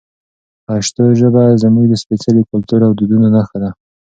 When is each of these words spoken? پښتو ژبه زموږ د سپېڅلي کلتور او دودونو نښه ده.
پښتو 0.65 1.03
ژبه 1.19 1.43
زموږ 1.61 1.85
د 1.89 1.93
سپېڅلي 2.03 2.43
کلتور 2.51 2.79
او 2.87 2.91
دودونو 2.99 3.27
نښه 3.35 3.57
ده. 3.63 3.69